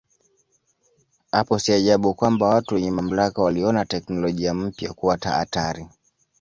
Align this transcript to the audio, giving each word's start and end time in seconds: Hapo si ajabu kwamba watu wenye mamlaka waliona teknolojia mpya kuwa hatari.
Hapo 1.31 1.59
si 1.59 1.73
ajabu 1.73 2.13
kwamba 2.13 2.47
watu 2.47 2.75
wenye 2.75 2.91
mamlaka 2.91 3.41
waliona 3.41 3.85
teknolojia 3.85 4.53
mpya 4.53 4.93
kuwa 4.93 5.17
hatari. 5.21 5.87